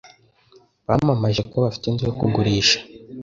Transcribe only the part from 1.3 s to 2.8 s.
ko bafite inzu yo kugurisha.